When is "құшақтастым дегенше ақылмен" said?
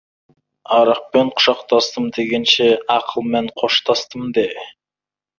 1.35-3.51